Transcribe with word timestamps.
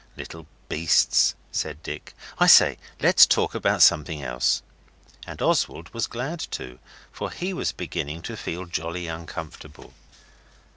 'Little 0.17 0.47
beasts!' 0.67 1.35
said 1.51 1.83
Dick. 1.83 2.15
'I 2.39 2.47
say, 2.47 2.77
let's 3.01 3.27
talk 3.27 3.53
about 3.53 3.83
something 3.83 4.23
else.' 4.23 4.63
And 5.27 5.39
Oswald 5.43 5.93
was 5.93 6.07
glad 6.07 6.39
to, 6.39 6.79
for 7.11 7.29
he 7.29 7.53
was 7.53 7.71
beginning 7.71 8.23
to 8.23 8.35
feel 8.35 8.65
jolly 8.65 9.05
uncomfortable. 9.05 9.93